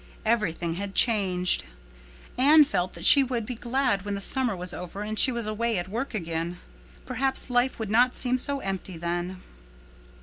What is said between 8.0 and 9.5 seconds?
seem so empty then.